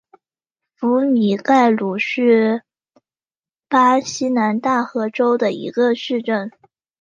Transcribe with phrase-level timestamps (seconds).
[0.73, 2.63] 福米盖鲁是
[3.69, 6.49] 巴西南大河州的一个市镇。